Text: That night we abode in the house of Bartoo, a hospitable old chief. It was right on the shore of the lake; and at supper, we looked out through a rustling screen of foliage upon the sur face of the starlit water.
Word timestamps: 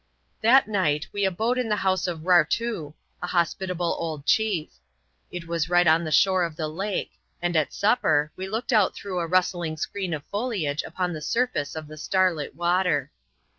That 0.41 0.67
night 0.67 1.05
we 1.11 1.25
abode 1.25 1.59
in 1.59 1.69
the 1.69 1.75
house 1.75 2.07
of 2.07 2.23
Bartoo, 2.23 2.95
a 3.21 3.27
hospitable 3.27 3.95
old 3.99 4.25
chief. 4.25 4.71
It 5.31 5.45
was 5.47 5.69
right 5.69 5.85
on 5.85 6.03
the 6.03 6.11
shore 6.11 6.43
of 6.43 6.55
the 6.55 6.67
lake; 6.67 7.11
and 7.39 7.55
at 7.55 7.71
supper, 7.71 8.31
we 8.35 8.49
looked 8.49 8.73
out 8.73 8.95
through 8.95 9.19
a 9.19 9.27
rustling 9.27 9.77
screen 9.77 10.15
of 10.15 10.25
foliage 10.31 10.81
upon 10.87 11.13
the 11.13 11.21
sur 11.21 11.45
face 11.45 11.75
of 11.75 11.85
the 11.87 11.97
starlit 11.99 12.55
water. 12.55 13.11